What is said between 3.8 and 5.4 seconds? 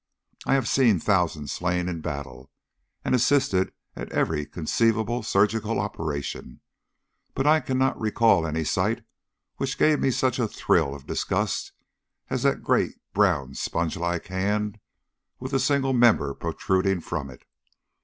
at every conceivable